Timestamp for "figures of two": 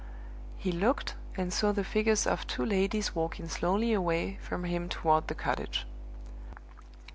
1.83-2.65